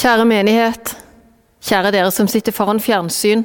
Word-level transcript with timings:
Kjære 0.00 0.24
menighet, 0.24 0.94
kjære 1.60 1.90
dere 1.92 2.10
som 2.14 2.28
sitter 2.30 2.54
foran 2.56 2.78
fjernsyn 2.80 3.42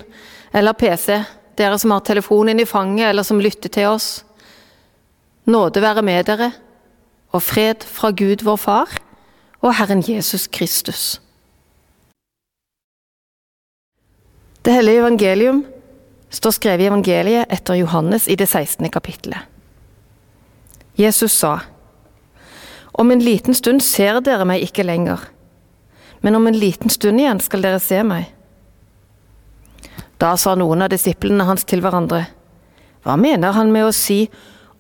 eller 0.56 0.72
PC, 0.80 1.18
dere 1.60 1.76
som 1.82 1.92
har 1.92 2.06
telefonen 2.08 2.62
i 2.64 2.66
fanget 2.70 3.10
eller 3.10 3.28
som 3.28 3.42
lytter 3.44 3.68
til 3.76 3.90
oss. 3.90 4.24
Nåde 5.52 5.84
være 5.84 6.06
med 6.08 6.24
dere, 6.30 6.54
og 7.36 7.44
fred 7.44 7.84
fra 7.84 8.14
Gud 8.16 8.46
vår 8.48 8.56
Far 8.56 8.96
og 9.60 9.76
Herren 9.76 10.06
Jesus 10.08 10.48
Kristus. 10.48 11.20
Det 14.64 14.80
hellige 14.80 15.04
evangelium 15.04 15.66
står 16.32 16.56
skrevet 16.56 16.86
i 16.86 16.88
evangeliet 16.88 17.52
etter 17.52 17.82
Johannes 17.84 18.32
i 18.32 18.40
det 18.40 18.48
16. 18.48 18.88
kapittelet. 18.90 19.44
Jesus 20.96 21.36
sa, 21.36 21.58
Om 22.94 23.12
en 23.12 23.20
liten 23.20 23.54
stund 23.54 23.84
ser 23.84 24.24
dere 24.24 24.48
meg 24.48 24.64
ikke 24.64 24.88
lenger, 24.88 25.35
men 26.22 26.36
om 26.36 26.48
en 26.48 26.58
liten 26.60 26.90
stund 26.90 27.20
igjen 27.20 27.42
skal 27.44 27.64
dere 27.66 27.80
se 27.84 28.02
meg. 28.04 28.30
Da 30.22 30.36
sa 30.40 30.56
noen 30.56 30.86
av 30.86 30.92
disiplene 30.94 31.48
hans 31.48 31.68
til 31.68 31.84
hverandre, 31.84 32.26
Hva 33.06 33.18
mener 33.22 33.54
han 33.54 33.72
med 33.72 33.86
å 33.86 33.94
si, 33.94 34.30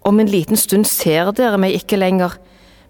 Om 0.06 0.20
en 0.20 0.30
liten 0.30 0.58
stund 0.58 0.86
ser 0.86 1.32
dere 1.34 1.58
meg 1.58 1.73
ikke 1.73 1.98
lenger, 1.98 2.36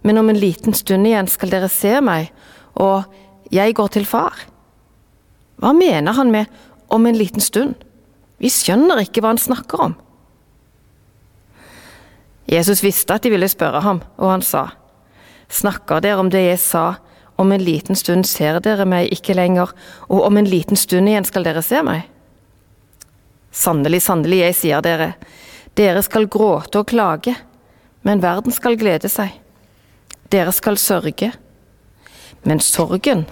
men 0.03 0.17
om 0.17 0.29
en 0.29 0.39
liten 0.39 0.73
stund 0.75 1.07
igjen 1.07 1.29
skal 1.31 1.49
dere 1.49 1.69
se 1.71 2.01
meg, 2.03 2.27
og 2.75 3.05
jeg 3.51 3.73
går 3.73 3.87
til 3.87 4.05
far? 4.05 4.35
Hva 5.55 5.71
mener 5.71 6.11
han 6.11 6.31
med 6.31 6.51
om 6.91 7.05
en 7.07 7.15
liten 7.15 7.39
stund? 7.39 7.75
Vi 8.37 8.51
skjønner 8.51 8.99
ikke 8.99 9.23
hva 9.23 9.31
han 9.31 9.39
snakker 9.39 9.85
om. 9.85 9.95
Jesus 12.51 12.83
visste 12.83 13.15
at 13.15 13.23
de 13.23 13.31
ville 13.33 13.47
spørre 13.49 13.81
ham, 13.81 14.03
og 14.19 14.29
han 14.35 14.43
sa, 14.45 14.67
Snakker 15.49 16.03
dere 16.03 16.19
om 16.19 16.29
det 16.33 16.43
jeg 16.43 16.59
sa, 16.59 16.85
om 17.35 17.51
en 17.51 17.63
liten 17.63 17.95
stund 17.95 18.27
ser 18.27 18.59
dere 18.63 18.85
meg 18.87 19.11
ikke 19.13 19.35
lenger, 19.35 19.71
og 20.07 20.27
om 20.27 20.37
en 20.37 20.49
liten 20.49 20.79
stund 20.79 21.09
igjen 21.09 21.27
skal 21.27 21.45
dere 21.47 21.63
se 21.65 21.81
meg? 21.83 22.05
Sannelig, 23.55 24.01
sannelig, 24.03 24.41
jeg 24.41 24.57
sier 24.59 24.83
dere, 24.83 25.13
dere 25.75 26.03
skal 26.03 26.29
gråte 26.31 26.81
og 26.81 26.89
klage, 26.91 27.35
men 28.07 28.23
verden 28.23 28.53
skal 28.55 28.77
glede 28.79 29.09
seg. 29.11 29.33
Dere 30.31 30.51
skal 30.55 30.79
sørge, 30.79 31.31
men 32.45 32.61
sorgen 32.63 33.25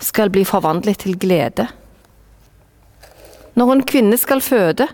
skal 0.00 0.32
bli 0.32 0.44
forvandlet 0.48 1.02
til 1.04 1.18
glede. 1.20 1.66
Når 3.58 3.72
en 3.72 3.84
kvinne 3.84 4.16
skal 4.20 4.40
føde, 4.40 4.86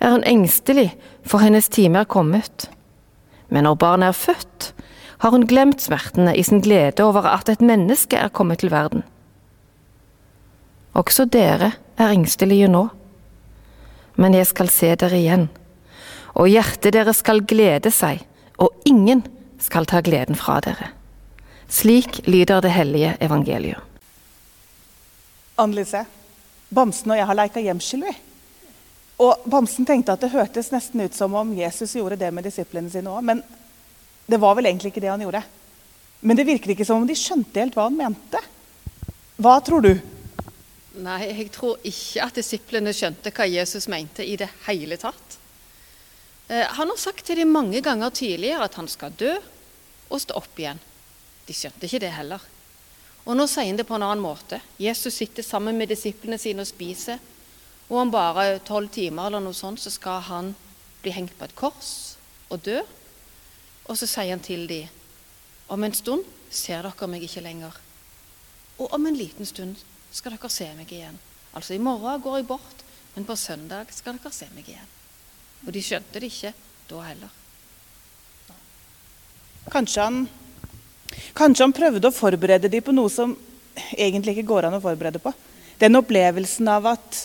er 0.00 0.12
hun 0.12 0.26
engstelig, 0.28 0.92
for 1.26 1.42
hennes 1.42 1.68
time 1.72 2.02
er 2.04 2.10
kommet. 2.10 2.68
Men 3.48 3.64
når 3.64 3.78
barnet 3.80 4.12
er 4.12 4.18
født, 4.18 4.72
har 5.18 5.32
hun 5.32 5.46
glemt 5.48 5.80
smertene 5.80 6.34
i 6.36 6.44
sin 6.44 6.60
glede 6.64 7.04
over 7.04 7.28
at 7.30 7.48
et 7.48 7.62
menneske 7.64 8.18
er 8.18 8.32
kommet 8.32 8.60
til 8.62 8.70
verden. 8.70 9.04
Også 10.96 11.26
dere 11.28 11.72
er 11.96 12.12
engstelige 12.12 12.68
nå, 12.72 12.86
men 14.16 14.34
jeg 14.36 14.48
skal 14.48 14.70
se 14.72 14.94
dere 14.96 15.18
igjen, 15.20 15.48
og 16.36 16.48
hjertet 16.48 16.94
deres 16.96 17.20
skal 17.24 17.42
glede 17.44 17.92
seg, 17.92 18.22
og 18.56 18.72
ingen 18.88 19.24
skal 19.60 19.88
ta 19.88 20.00
gleden 20.04 20.36
fra 20.36 20.60
dere. 20.64 20.92
Slik 21.68 22.22
lyder 22.28 22.62
det 22.62 22.72
hellige 22.76 23.16
evangeliet. 23.20 23.80
Anne-Lise, 25.56 26.04
Bamsen 26.68 27.10
og 27.10 27.18
jeg 27.18 27.26
har 27.26 27.38
leika 27.38 27.62
gjemsel, 27.64 28.04
vi. 28.04 28.12
Og 29.24 29.46
Bamsen 29.48 29.86
tenkte 29.88 30.12
at 30.12 30.20
det 30.20 30.34
hørtes 30.34 30.68
nesten 30.74 31.00
ut 31.00 31.14
som 31.16 31.34
om 31.34 31.54
Jesus 31.56 31.94
gjorde 31.96 32.18
det 32.20 32.28
med 32.34 32.44
disiplene 32.44 32.92
sine 32.92 33.12
òg. 33.12 33.24
Men 33.24 33.40
det 34.26 34.40
var 34.42 34.56
vel 34.58 34.66
egentlig 34.66 34.92
ikke 34.92 35.02
det 35.04 35.12
han 35.12 35.22
gjorde. 35.22 35.42
Men 36.20 36.38
det 36.38 36.46
virker 36.48 36.72
ikke 36.74 36.86
som 36.88 37.02
om 37.02 37.08
de 37.08 37.16
skjønte 37.18 37.60
helt 37.62 37.76
hva 37.76 37.86
han 37.86 37.98
mente. 37.98 38.40
Hva 39.36 39.58
tror 39.64 39.84
du? 39.84 39.92
Nei, 41.04 41.20
jeg 41.28 41.50
tror 41.54 41.82
ikke 41.84 42.24
at 42.24 42.38
disiplene 42.38 42.94
skjønte 42.96 43.30
hva 43.36 43.46
Jesus 43.46 43.86
mente 43.92 44.24
i 44.24 44.38
det 44.40 44.48
hele 44.66 44.96
tatt. 45.00 45.36
Eh, 46.48 46.64
han 46.78 46.88
har 46.88 46.98
sagt 46.98 47.26
til 47.26 47.38
dem 47.42 47.52
mange 47.52 47.82
ganger 47.84 48.14
tidligere 48.16 48.64
at 48.64 48.78
han 48.80 48.88
skal 48.88 49.14
dø 49.18 49.34
og 50.08 50.20
stå 50.22 50.38
opp 50.38 50.58
igjen. 50.58 50.80
De 51.46 51.54
skjønte 51.54 51.86
ikke 51.86 52.02
det 52.02 52.14
heller. 52.16 52.42
Og 53.26 53.34
nå 53.34 53.46
sier 53.50 53.68
han 53.68 53.78
det 53.78 53.86
på 53.88 53.96
en 53.98 54.06
annen 54.06 54.22
måte. 54.22 54.60
Jesus 54.78 55.18
sitter 55.18 55.44
sammen 55.46 55.76
med 55.78 55.90
disiplene 55.90 56.38
sine 56.38 56.62
og 56.62 56.70
spiser. 56.70 57.18
Og 57.90 57.98
om 58.02 58.10
bare 58.10 58.58
tolv 58.66 58.90
timer 58.94 59.28
eller 59.28 59.42
noe 59.42 59.54
sånt, 59.54 59.82
så 59.82 59.92
skal 59.92 60.22
han 60.30 60.54
bli 61.02 61.12
hengt 61.14 61.34
på 61.38 61.46
et 61.46 61.58
kors 61.58 61.90
og 62.50 62.62
dø. 62.66 62.80
Og 63.86 63.98
så 63.98 64.08
sier 64.10 64.34
han 64.34 64.42
til 64.42 64.66
dem 64.70 64.88
om 65.72 65.82
en 65.82 65.94
stund 65.94 66.26
ser 66.50 66.86
dere 66.86 67.08
meg 67.10 67.24
ikke 67.26 67.42
lenger. 67.42 67.74
Og 68.78 68.92
om 68.94 69.06
en 69.08 69.16
liten 69.18 69.48
stund 69.48 69.80
skal 70.14 70.36
dere 70.36 70.50
se 70.52 70.68
meg 70.76 70.92
igjen. 70.92 71.18
Altså 71.56 71.74
i 71.74 71.82
morgen 71.82 72.20
går 72.22 72.40
jeg 72.40 72.48
bort, 72.48 72.84
men 73.14 73.26
på 73.26 73.36
søndag 73.38 73.90
skal 73.94 74.18
dere 74.18 74.34
se 74.34 74.48
meg 74.54 74.68
igjen. 74.68 74.94
Og 75.66 75.72
de 75.74 75.82
skjønte 75.82 76.20
det 76.20 76.30
ikke 76.30 76.52
da 76.90 77.02
heller. 77.06 77.32
Kanskje 79.72 80.02
han, 80.04 80.18
kanskje 81.34 81.66
han 81.66 81.74
prøvde 81.74 82.10
å 82.10 82.14
forberede 82.14 82.70
dem 82.70 82.84
på 82.86 82.94
noe 82.94 83.10
som 83.10 83.34
egentlig 83.96 84.36
ikke 84.36 84.50
går 84.52 84.68
an 84.68 84.76
å 84.78 84.82
forberede 84.84 85.22
på. 85.22 85.32
Den 85.80 85.98
opplevelsen 85.98 86.68
av 86.70 86.86
at 86.92 87.24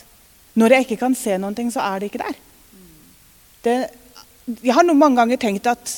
når 0.57 0.75
jeg 0.75 0.87
ikke 0.87 1.03
kan 1.05 1.13
se 1.15 1.37
noen 1.39 1.55
ting, 1.55 1.69
så 1.71 1.83
er 1.85 2.01
det 2.01 2.09
ikke 2.09 2.23
der. 2.23 2.39
Det, 3.61 3.75
jeg 4.57 4.73
har 4.73 4.83
noen 4.87 4.99
mange 4.99 5.21
ganger 5.21 5.39
tenkt 5.39 5.69
at 5.69 5.93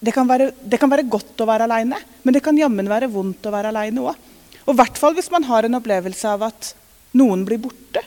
det 0.00 0.14
kan, 0.14 0.28
være, 0.28 0.52
det 0.62 0.78
kan 0.78 0.90
være 0.90 1.08
godt 1.10 1.40
å 1.42 1.46
være 1.48 1.66
aleine, 1.66 1.98
men 2.22 2.36
det 2.36 2.42
kan 2.44 2.58
jammen 2.58 2.90
være 2.90 3.10
vondt 3.10 3.48
å 3.48 3.52
være 3.54 3.72
aleine 3.72 4.04
òg. 4.04 4.28
Og 4.68 4.74
i 4.74 4.78
hvert 4.78 5.00
fall 5.00 5.16
hvis 5.16 5.30
man 5.32 5.46
har 5.48 5.66
en 5.66 5.78
opplevelse 5.80 6.28
av 6.28 6.44
at 6.50 6.72
noen 7.18 7.42
blir 7.48 7.58
borte. 7.62 8.02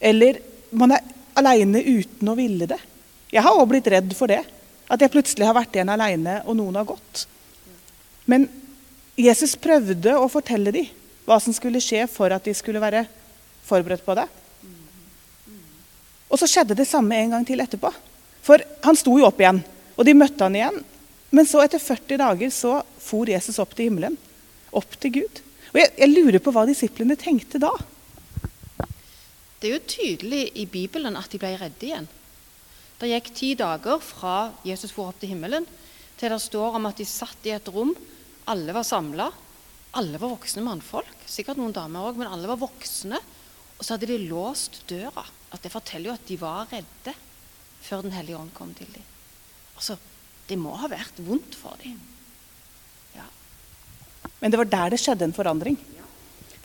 Eller 0.00 0.40
man 0.74 0.96
er 0.96 1.04
aleine 1.38 1.82
uten 1.84 2.30
å 2.30 2.36
ville 2.38 2.66
det. 2.70 2.80
Jeg 3.30 3.44
har 3.44 3.54
òg 3.58 3.68
blitt 3.70 3.90
redd 3.92 4.10
for 4.16 4.30
det. 4.32 4.40
At 4.90 5.00
jeg 5.00 5.12
plutselig 5.12 5.46
har 5.48 5.56
vært 5.56 5.76
igjen 5.76 5.92
aleine, 5.92 6.40
og 6.44 6.58
noen 6.58 6.76
har 6.76 6.88
gått. 6.88 7.24
Men 8.28 8.48
Jesus 9.16 9.54
prøvde 9.60 10.16
å 10.18 10.26
fortelle 10.32 10.72
dem 10.74 10.90
hva 11.24 11.38
som 11.40 11.54
skulle 11.56 11.80
skje 11.80 12.02
for 12.10 12.32
at 12.34 12.44
de 12.44 12.52
skulle 12.56 12.82
være 12.82 13.04
forberedt 13.64 14.04
på 14.04 14.16
det. 14.18 14.26
Og 16.28 16.40
så 16.40 16.48
skjedde 16.50 16.76
det 16.76 16.88
samme 16.88 17.16
en 17.16 17.36
gang 17.36 17.46
til 17.46 17.62
etterpå. 17.62 17.92
For 18.44 18.60
han 18.84 18.98
sto 18.98 19.14
jo 19.16 19.28
opp 19.28 19.40
igjen, 19.40 19.62
og 19.94 20.04
de 20.04 20.16
møtte 20.18 20.44
han 20.44 20.58
igjen. 20.58 20.82
Men 21.34 21.48
så 21.50 21.64
etter 21.64 21.82
40 21.82 22.20
dager 22.20 22.52
så 22.54 22.76
for 23.02 23.30
Jesus 23.30 23.58
opp 23.62 23.74
til 23.74 23.90
himmelen. 23.90 24.16
Opp 24.74 24.94
til 25.02 25.16
Gud. 25.18 25.40
Og 25.72 25.80
jeg, 25.80 25.90
jeg 25.98 26.12
lurer 26.12 26.42
på 26.42 26.52
hva 26.54 26.62
disiplene 26.68 27.16
tenkte 27.18 27.58
da. 27.62 27.72
Det 29.58 29.70
er 29.70 29.74
jo 29.74 29.88
tydelig 29.88 30.44
i 30.60 30.66
Bibelen 30.70 31.16
at 31.18 31.32
de 31.32 31.40
ble 31.42 31.54
redde 31.58 31.88
igjen. 31.88 32.06
Det 33.00 33.10
gikk 33.10 33.30
ti 33.34 33.50
dager 33.58 33.98
fra 34.04 34.52
Jesus 34.66 34.94
for 34.94 35.10
opp 35.10 35.18
til 35.20 35.32
himmelen, 35.32 35.66
til 36.20 36.30
det 36.30 36.38
står 36.44 36.78
om 36.78 36.86
at 36.86 37.00
de 37.00 37.06
satt 37.08 37.48
i 37.48 37.54
et 37.56 37.70
rom. 37.74 37.90
Alle 38.52 38.76
var 38.76 38.86
samla. 38.86 39.26
Alle 39.98 40.20
var 40.20 40.30
voksne 40.36 40.62
mannfolk. 40.66 41.26
Sikkert 41.26 41.58
noen 41.58 41.74
damer 41.74 42.06
òg, 42.06 42.20
men 42.20 42.30
alle 42.30 42.50
var 42.50 42.60
voksne. 42.60 43.18
Og 43.74 43.82
så 43.82 43.96
hadde 43.96 44.10
de 44.12 44.22
låst 44.28 44.84
døra. 44.90 45.26
At 45.50 45.62
Det 45.62 45.72
forteller 45.72 46.12
jo 46.12 46.14
at 46.14 46.28
de 46.28 46.38
var 46.38 46.70
redde 46.70 47.14
før 47.84 48.02
Den 48.02 48.14
hellige 48.14 48.38
ånd 48.38 48.54
kom 48.54 48.70
til 48.74 48.88
dem. 48.94 49.02
Altså, 49.76 49.98
det 50.48 50.58
må 50.60 50.74
ha 50.76 50.90
vært 50.90 51.18
vondt 51.24 51.56
for 51.56 51.76
dem. 51.82 51.96
Ja. 53.16 53.26
Men 54.40 54.52
det 54.52 54.60
var 54.60 54.70
der 54.72 54.94
det 54.94 55.00
skjedde 55.02 55.28
en 55.28 55.36
forandring. 55.36 55.78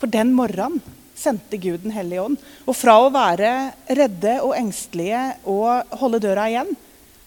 For 0.00 0.10
den 0.10 0.32
morgenen 0.36 0.80
sendte 1.20 1.58
Gud 1.60 1.82
Den 1.84 1.92
hellige 1.92 2.22
ånd. 2.24 2.38
Og 2.64 2.76
fra 2.76 2.96
å 3.00 3.12
være 3.12 3.72
redde 3.88 4.38
og 4.44 4.54
engstelige 4.56 5.24
og 5.48 5.96
holde 6.00 6.22
døra 6.22 6.48
igjen, 6.48 6.70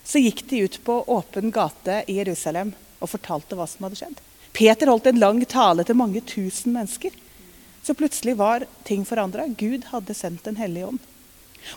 så 0.03 0.19
gikk 0.19 0.43
de 0.49 0.63
ut 0.65 0.79
på 0.83 0.95
åpen 1.15 1.53
gate 1.53 2.01
i 2.11 2.17
Jerusalem 2.17 2.73
og 2.99 3.11
fortalte 3.11 3.55
hva 3.55 3.67
som 3.69 3.85
hadde 3.85 3.99
skjedd. 4.01 4.17
Peter 4.53 4.89
holdt 4.91 5.07
en 5.09 5.21
lang 5.21 5.39
tale 5.49 5.85
til 5.85 5.97
mange 5.97 6.21
tusen 6.29 6.75
mennesker. 6.75 7.13
Så 7.83 7.95
plutselig 7.97 8.35
var 8.39 8.65
ting 8.87 9.03
forandra. 9.07 9.47
Gud 9.47 9.89
hadde 9.91 10.15
sendt 10.15 10.45
Den 10.45 10.59
hellige 10.59 10.91
ånd. 10.93 10.99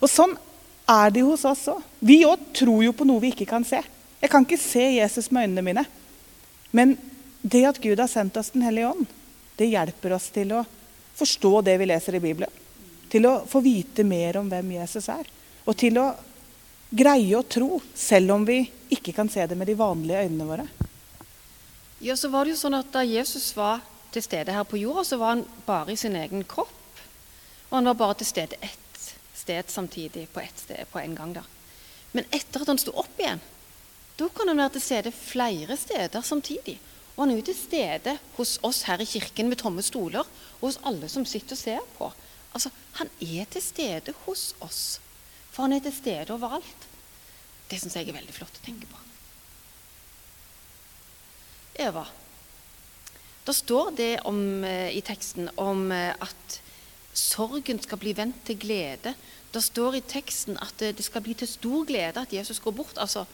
Og 0.01 0.11
sånn 0.11 0.35
er 0.91 1.11
det 1.11 1.23
jo 1.23 1.33
hos 1.33 1.45
oss 1.49 1.67
òg. 1.71 1.83
Vi 2.01 2.21
òg 2.27 2.43
tror 2.55 2.85
jo 2.85 2.95
på 2.95 3.07
noe 3.09 3.23
vi 3.23 3.33
ikke 3.35 3.49
kan 3.51 3.65
se. 3.67 3.81
Jeg 4.21 4.31
kan 4.33 4.47
ikke 4.47 4.61
se 4.61 4.83
Jesus 4.97 5.31
med 5.31 5.47
øynene 5.47 5.65
mine. 5.67 5.85
Men 6.71 6.97
det 7.43 7.65
at 7.69 7.81
Gud 7.83 8.01
har 8.01 8.11
sendt 8.11 8.37
oss 8.37 8.51
Den 8.51 8.65
hellige 8.67 8.89
ånd, 8.89 9.07
det 9.57 9.71
hjelper 9.71 10.13
oss 10.17 10.29
til 10.35 10.53
å 10.53 10.65
forstå 11.17 11.61
det 11.65 11.77
vi 11.81 11.89
leser 11.89 12.19
i 12.19 12.21
Bibelen. 12.21 12.51
Til 13.09 13.27
å 13.29 13.39
få 13.49 13.63
vite 13.65 14.05
mer 14.05 14.37
om 14.41 14.49
hvem 14.51 14.75
Jesus 14.77 15.09
er. 15.09 15.29
Og 15.65 15.77
til 15.79 15.97
å 16.01 16.11
greie 16.91 17.39
å 17.39 17.43
tro, 17.43 17.81
selv 17.95 18.35
om 18.35 18.45
vi 18.47 18.61
ikke 18.93 19.15
kan 19.17 19.31
se 19.33 19.47
det 19.47 19.57
med 19.57 19.71
de 19.71 19.79
vanlige 19.79 20.27
øynene 20.27 20.49
våre. 20.49 20.67
Ja, 22.05 22.17
så 22.17 22.29
var 22.29 22.45
det 22.45 22.55
jo 22.55 22.61
sånn 22.61 22.77
at 22.77 22.93
Da 22.93 23.03
Jesus 23.07 23.49
var 23.57 23.81
til 24.13 24.23
stede 24.23 24.53
her 24.53 24.65
på 24.69 24.79
jorda, 24.81 25.05
så 25.05 25.19
var 25.21 25.37
han 25.37 25.45
bare 25.67 25.93
i 25.93 25.97
sin 25.97 26.17
egen 26.17 26.45
kropp. 26.45 26.73
Og 27.69 27.79
han 27.79 27.89
var 27.91 27.99
bare 27.99 28.21
til 28.21 28.29
stede 28.29 28.61
ett 28.61 29.13
sted 29.35 29.71
samtidig, 29.71 30.29
på 30.33 30.41
ett 30.41 30.59
sted 30.59 30.85
på 30.93 31.01
en 31.01 31.15
gang. 31.15 31.33
da. 31.33 31.43
Men 32.13 32.25
etter 32.31 32.63
at 32.63 32.69
han 32.69 32.79
sto 32.79 32.93
opp 32.93 33.21
igjen, 33.21 33.41
da 34.17 34.29
kan 34.33 34.49
han 34.49 34.59
være 34.59 34.77
til 34.77 34.83
stede 34.83 35.13
flere 35.13 35.77
steder 35.77 36.23
samtidig. 36.25 36.79
Og 37.17 37.25
han 37.25 37.33
er 37.33 37.41
jo 37.41 37.47
til 37.49 37.57
stede 37.57 38.19
hos 38.37 38.59
oss 38.65 38.83
her 38.89 39.01
i 39.01 39.09
kirken 39.09 39.49
med 39.49 39.61
tomme 39.61 39.83
stoler, 39.85 40.25
og 40.61 40.69
hos 40.69 40.81
alle 40.85 41.09
som 41.09 41.25
sitter 41.29 41.57
og 41.57 41.61
ser 41.61 41.89
på. 41.99 42.11
Altså, 42.55 42.71
Han 42.93 43.11
er 43.21 43.45
til 43.45 43.63
stede 43.63 44.15
hos 44.25 44.55
oss, 44.61 45.01
for 45.51 45.63
han 45.63 45.73
er 45.73 45.81
til 45.81 45.93
stede 45.93 46.33
overalt. 46.33 46.87
Det 47.71 47.81
syns 47.81 47.97
jeg 47.97 48.09
er 48.09 48.17
veldig 48.17 48.33
flott 48.33 48.57
å 48.57 48.65
tenke 48.65 48.89
på. 48.89 49.01
Eva, 51.77 52.07
det 53.47 53.55
står 53.55 53.91
det 53.97 54.13
om, 54.25 54.65
eh, 54.65 54.97
i 54.97 55.03
teksten 55.05 55.51
om 55.61 55.91
eh, 55.93 56.15
at 56.15 56.61
sorgen 57.13 57.83
skal 57.83 57.99
bli 57.99 58.15
vendt 58.17 58.45
til 58.49 58.57
glede. 58.59 59.13
Det 59.53 59.63
står 59.63 59.99
i 59.99 60.01
teksten 60.01 60.57
at 60.57 60.79
det 60.81 61.05
skal 61.05 61.23
bli 61.23 61.35
til 61.35 61.49
stor 61.49 61.85
glede 61.85 62.21
at 62.21 62.33
Jesus 62.33 62.61
går 62.61 62.73
bort. 62.73 62.97
Altså, 62.97 63.27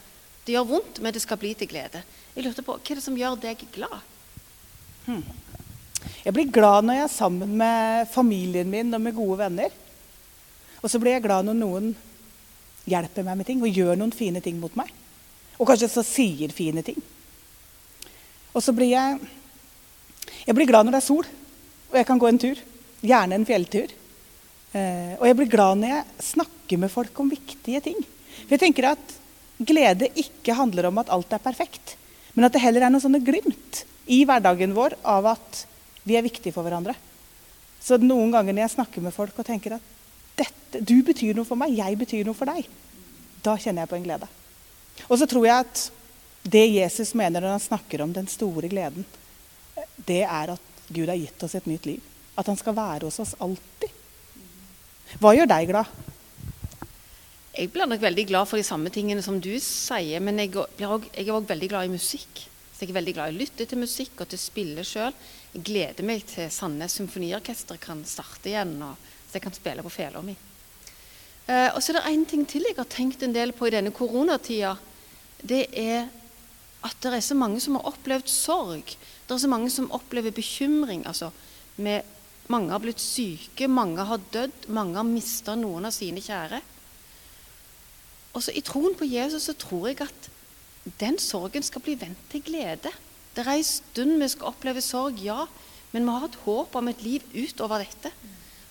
det 0.46 0.56
gjør 0.56 0.68
vondt, 0.68 1.00
men 1.02 1.14
det 1.14 1.22
skal 1.22 1.38
bli 1.38 1.52
til 1.54 1.70
glede. 1.70 2.02
Jeg 2.34 2.46
lurte 2.46 2.64
på, 2.66 2.78
Hva 2.78 2.94
er 2.94 2.98
det 2.98 3.04
som 3.04 3.18
gjør 3.18 3.36
deg 3.42 3.62
glad? 3.74 3.98
Hmm. 5.06 5.22
Jeg 6.24 6.34
blir 6.34 6.50
glad 6.50 6.86
når 6.86 6.98
jeg 6.98 7.06
er 7.06 7.14
sammen 7.14 7.52
med 7.58 8.08
familien 8.10 8.70
min 8.70 8.94
og 8.94 9.02
med 9.02 9.14
gode 9.14 9.38
venner. 9.44 9.74
Og 10.82 10.90
så 10.90 10.98
blir 10.98 11.16
jeg 11.16 11.26
glad 11.26 11.46
når 11.46 11.58
noen 11.58 11.92
hjelper 12.90 13.26
meg 13.26 13.38
med 13.38 13.46
ting 13.46 13.62
og 13.62 13.70
gjør 13.70 13.94
noen 13.98 14.14
fine 14.14 14.42
ting 14.42 14.58
mot 14.58 14.74
meg. 14.78 14.90
Og 15.58 15.68
kanskje 15.68 15.90
så 15.92 16.02
sier 16.06 16.50
fine 16.54 16.82
ting. 16.82 16.98
Og 18.52 18.62
så 18.62 18.74
blir 18.74 18.92
jeg 18.94 19.30
Jeg 20.46 20.54
blir 20.54 20.66
glad 20.66 20.86
når 20.86 20.96
det 20.96 20.98
er 21.02 21.06
sol 21.06 21.26
og 21.92 21.98
jeg 22.00 22.08
kan 22.08 22.18
gå 22.18 22.28
en 22.30 22.40
tur. 22.40 22.60
Gjerne 23.04 23.36
en 23.36 23.44
fjelltur. 23.46 23.90
Eh, 24.72 25.12
og 25.18 25.26
jeg 25.28 25.36
blir 25.36 25.50
glad 25.52 25.80
når 25.80 25.90
jeg 25.92 26.28
snakker 26.32 26.80
med 26.80 26.90
folk 26.90 27.18
om 27.20 27.28
viktige 27.28 27.82
ting. 27.84 27.98
For 28.46 28.54
jeg 28.56 28.62
tenker 28.62 28.94
at 28.94 29.12
glede 29.58 30.10
ikke 30.18 30.56
handler 30.56 30.88
om 30.88 31.00
at 31.02 31.10
alt 31.12 31.32
er 31.32 31.42
perfekt, 31.42 31.96
men 32.34 32.46
at 32.46 32.54
det 32.54 32.62
heller 32.62 32.86
er 32.86 32.92
noen 32.92 33.04
sånne 33.04 33.22
glimt 33.24 33.82
i 34.10 34.22
hverdagen 34.26 34.74
vår 34.76 34.96
av 35.06 35.28
at 35.34 35.64
vi 36.08 36.16
er 36.18 36.24
viktige 36.24 36.54
for 36.54 36.66
hverandre. 36.66 36.94
Så 37.82 37.98
noen 38.00 38.32
ganger 38.34 38.54
når 38.54 38.66
jeg 38.66 38.76
snakker 38.76 39.04
med 39.04 39.14
folk 39.14 39.38
og 39.38 39.46
tenker 39.46 39.76
at 39.76 39.90
dette, 40.38 40.80
du 40.80 41.02
betyr 41.04 41.36
noe 41.36 41.46
for 41.46 41.58
meg, 41.60 41.74
jeg 41.76 41.98
betyr 42.00 42.26
noe 42.26 42.36
for 42.36 42.48
deg, 42.48 42.68
da 43.42 43.56
kjenner 43.58 43.84
jeg 43.84 43.92
på 43.92 43.98
en 43.98 44.06
glede. 44.06 44.28
Og 45.08 45.18
så 45.18 45.28
tror 45.28 45.46
jeg 45.46 45.66
at 45.66 45.82
det 46.42 46.64
Jesus 46.74 47.12
mener 47.18 47.42
når 47.42 47.56
han 47.56 47.66
snakker 47.68 48.02
om 48.02 48.14
den 48.14 48.28
store 48.30 48.70
gleden, 48.70 49.04
det 50.06 50.22
er 50.24 50.54
at 50.54 50.80
Gud 50.92 51.08
har 51.08 51.18
gitt 51.18 51.42
oss 51.44 51.54
et 51.58 51.68
nytt 51.70 51.86
liv. 51.86 52.00
At 52.38 52.48
han 52.48 52.58
skal 52.58 52.76
være 52.76 53.06
hos 53.06 53.20
oss 53.22 53.34
alltid. 53.42 53.92
Hva 55.20 55.34
gjør 55.36 55.50
deg 55.50 55.68
glad? 55.68 55.90
Jeg 57.52 57.68
blir 57.68 57.84
nok 57.84 58.00
veldig 58.00 58.24
glad 58.30 58.48
for 58.48 58.56
de 58.56 58.64
samme 58.64 58.88
tingene 58.88 59.20
som 59.24 59.36
du 59.42 59.52
sier, 59.60 60.22
men 60.24 60.40
jeg, 60.40 60.54
også, 60.56 61.10
jeg 61.12 61.26
er 61.26 61.34
òg 61.34 61.48
veldig 61.50 61.68
glad 61.68 61.84
i 61.84 61.92
musikk. 61.92 62.46
Så 62.72 62.86
jeg 62.86 62.94
er 62.94 62.96
veldig 62.96 63.12
glad 63.18 63.28
i 63.28 63.34
å 63.34 63.40
lytte 63.42 63.66
til 63.68 63.82
musikk 63.82 64.22
og 64.22 64.30
til 64.30 64.40
å 64.40 64.44
spille 64.46 64.84
sjøl. 64.88 65.12
Jeg 65.52 65.66
gleder 65.68 66.08
meg 66.08 66.24
til 66.30 66.48
Sandnes 66.48 66.96
Symfoniorkester 66.96 67.76
kan 67.82 68.00
starte 68.08 68.48
igjen, 68.54 68.72
og 68.80 68.96
så 69.28 69.36
jeg 69.36 69.44
kan 69.44 69.58
spille 69.58 69.84
på 69.84 69.92
fela 69.92 70.24
mi. 70.24 70.32
Eh, 71.44 71.68
og 71.74 71.82
så 71.82 71.92
er 71.92 71.98
det 72.00 72.14
én 72.14 72.24
ting 72.32 72.48
til 72.48 72.64
jeg 72.64 72.78
har 72.80 72.88
tenkt 72.88 73.22
en 73.26 73.36
del 73.36 73.52
på 73.52 73.68
i 73.68 73.74
denne 73.76 73.92
koronatida. 73.92 74.72
Det 75.44 75.66
er 75.76 76.08
at 76.82 77.04
det 77.04 77.14
er 77.18 77.28
så 77.28 77.36
mange 77.36 77.60
som 77.60 77.76
har 77.76 77.92
opplevd 77.92 78.32
sorg. 78.32 78.96
Det 78.96 79.36
er 79.36 79.44
så 79.44 79.52
mange 79.52 79.68
som 79.70 79.92
opplever 79.92 80.32
bekymring. 80.32 81.04
altså 81.06 81.28
med, 81.76 82.00
Mange 82.48 82.72
har 82.72 82.80
blitt 82.82 83.00
syke, 83.00 83.68
mange 83.68 84.02
har 84.02 84.18
dødd, 84.32 84.66
mange 84.68 84.96
har 84.96 85.06
mista 85.06 85.54
noen 85.54 85.86
av 85.86 85.92
sine 85.94 86.20
kjære. 86.20 86.58
Og 88.32 88.44
så 88.44 88.54
I 88.56 88.64
troen 88.64 88.94
på 88.96 89.08
Jesus 89.08 89.48
så 89.48 89.54
tror 89.58 89.90
jeg 89.90 90.00
at 90.04 90.28
den 91.00 91.18
sorgen 91.20 91.64
skal 91.64 91.84
bli 91.84 91.94
vendt 92.00 92.22
til 92.32 92.42
glede. 92.44 92.90
Det 93.32 93.44
er 93.44 93.50
en 93.54 93.66
stund 93.66 94.16
vi 94.20 94.28
skal 94.32 94.50
oppleve 94.50 94.82
sorg, 94.84 95.20
ja, 95.22 95.44
men 95.92 96.06
vi 96.06 96.14
har 96.14 96.24
et 96.28 96.40
håp 96.46 96.76
om 96.76 96.88
et 96.88 97.04
liv 97.04 97.24
utover 97.36 97.84
dette. 97.84 98.12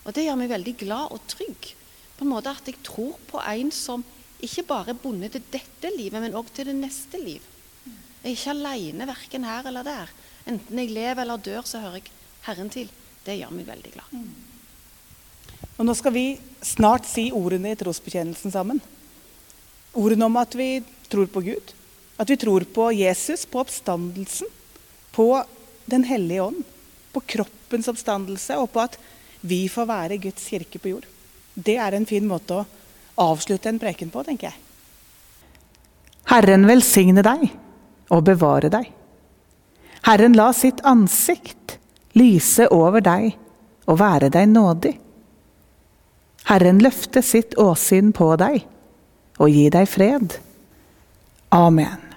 Og 0.05 0.15
det 0.15 0.25
gjør 0.25 0.39
meg 0.41 0.49
veldig 0.51 0.73
glad 0.81 1.13
og 1.13 1.21
trygg. 1.29 1.71
På 2.17 2.25
en 2.25 2.33
måte 2.33 2.53
at 2.53 2.67
jeg 2.69 2.81
tror 2.85 3.17
på 3.29 3.41
en 3.41 3.71
som 3.73 4.03
ikke 4.41 4.65
bare 4.65 4.93
er 4.93 5.01
bundet 5.01 5.35
til 5.35 5.45
dette 5.53 5.91
livet, 5.93 6.21
men 6.21 6.37
òg 6.37 6.49
til 6.53 6.69
det 6.69 6.77
neste 6.77 7.21
liv. 7.21 7.41
Jeg 8.21 8.29
er 8.29 8.35
ikke 8.35 8.53
aleine 8.53 9.07
verken 9.09 9.45
her 9.45 9.67
eller 9.69 9.85
der. 9.85 10.09
Enten 10.49 10.81
jeg 10.81 10.93
lever 10.93 11.23
eller 11.23 11.41
dør, 11.41 11.65
så 11.65 11.81
hører 11.81 12.01
jeg 12.01 12.09
Herren 12.45 12.69
til. 12.73 12.89
Det 13.25 13.37
gjør 13.37 13.53
meg 13.53 13.67
veldig 13.69 13.93
glad. 13.93 14.15
Og 15.77 15.85
Nå 15.85 15.93
skal 15.97 16.13
vi 16.13 16.25
snart 16.65 17.07
si 17.09 17.29
ordene 17.33 17.73
i 17.73 17.77
trosbekjennelsen 17.77 18.53
sammen. 18.53 18.81
Ordene 19.93 20.25
om 20.25 20.37
at 20.39 20.55
vi 20.55 20.83
tror 21.11 21.27
på 21.31 21.43
Gud, 21.43 21.73
at 22.17 22.29
vi 22.29 22.37
tror 22.39 22.63
på 22.73 22.91
Jesus, 22.95 23.45
på 23.45 23.59
oppstandelsen, 23.63 24.47
på 25.11 25.43
Den 25.85 26.03
hellige 26.07 26.41
ånd, 26.41 26.63
på 27.11 27.19
kroppens 27.33 27.87
oppstandelse 27.91 28.55
og 28.61 28.69
på 28.71 28.83
at 28.85 28.93
vi 29.41 29.65
får 29.67 29.87
være 29.89 30.19
Guds 30.21 30.45
kirke 30.47 30.79
på 30.79 30.93
jord. 30.93 31.07
Det 31.53 31.75
er 31.75 31.97
en 31.97 32.05
fin 32.07 32.23
måte 32.27 32.61
å 32.61 32.67
avslutte 33.19 33.67
en 33.67 33.79
preken 33.81 34.13
på, 34.13 34.23
tenker 34.23 34.51
jeg. 34.51 34.59
Herren 36.31 36.63
velsigne 36.69 37.25
deg 37.25 37.49
og 38.13 38.23
bevare 38.29 38.69
deg. 38.71 38.87
Herren 40.07 40.37
la 40.37 40.51
sitt 40.55 40.79
ansikt 40.87 41.75
lyse 42.15 42.69
over 42.71 43.03
deg 43.03 43.33
og 43.89 43.99
være 43.99 44.29
deg 44.31 44.47
nådig. 44.53 44.93
Herren 46.47 46.79
løfte 46.81 47.25
sitt 47.25 47.57
åsyn 47.59 48.13
på 48.15 48.31
deg 48.39 48.63
og 49.39 49.51
gi 49.51 49.67
deg 49.73 49.87
fred. 49.89 50.39
Amen. 51.51 52.10